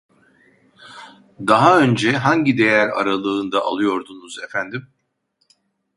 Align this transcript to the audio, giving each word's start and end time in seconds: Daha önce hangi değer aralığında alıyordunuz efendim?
Daha 1.47 1.79
önce 1.81 2.11
hangi 2.11 2.57
değer 2.57 2.89
aralığında 2.89 3.61
alıyordunuz 3.61 4.39
efendim? 4.43 4.87